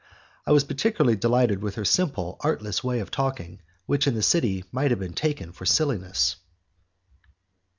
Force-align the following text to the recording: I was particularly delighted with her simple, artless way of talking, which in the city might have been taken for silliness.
I 0.47 0.51
was 0.51 0.63
particularly 0.63 1.15
delighted 1.15 1.61
with 1.61 1.75
her 1.75 1.85
simple, 1.85 2.37
artless 2.39 2.83
way 2.83 3.01
of 3.01 3.11
talking, 3.11 3.61
which 3.85 4.07
in 4.07 4.15
the 4.15 4.23
city 4.23 4.65
might 4.71 4.89
have 4.89 4.99
been 4.99 5.13
taken 5.13 5.51
for 5.51 5.63
silliness. 5.67 6.37